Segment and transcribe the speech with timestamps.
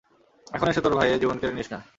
[0.47, 1.79] এখন এসে তোর ভাইয়ে জীবন কেড়ে নিস না?